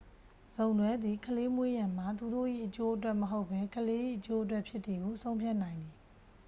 [0.55, 5.93] စုံတွဲသည် ကလေးမွေးရန်မှာ သူတို့၏အကျိုးအတွက်မဟုတ်ဘဲ ကလေး၏အကျိုးအတွက်ဖြစ်သည်ဟု ဆုံးဖြတ်နိုင်သည်